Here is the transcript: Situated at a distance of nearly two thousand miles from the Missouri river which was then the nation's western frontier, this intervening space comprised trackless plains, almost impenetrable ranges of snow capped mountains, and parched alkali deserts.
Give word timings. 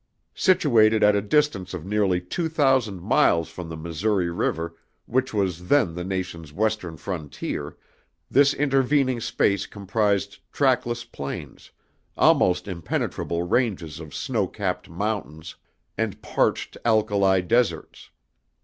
Situated 0.33 1.03
at 1.03 1.15
a 1.15 1.21
distance 1.21 1.75
of 1.75 1.85
nearly 1.85 2.19
two 2.19 2.49
thousand 2.49 3.03
miles 3.03 3.49
from 3.49 3.69
the 3.69 3.77
Missouri 3.77 4.31
river 4.31 4.73
which 5.05 5.31
was 5.31 5.67
then 5.67 5.93
the 5.93 6.03
nation's 6.03 6.51
western 6.51 6.97
frontier, 6.97 7.77
this 8.27 8.51
intervening 8.55 9.19
space 9.21 9.67
comprised 9.67 10.39
trackless 10.51 11.03
plains, 11.05 11.69
almost 12.17 12.67
impenetrable 12.67 13.43
ranges 13.43 13.99
of 13.99 14.15
snow 14.15 14.47
capped 14.47 14.89
mountains, 14.89 15.55
and 15.99 16.19
parched 16.23 16.77
alkali 16.83 17.39
deserts. 17.43 18.09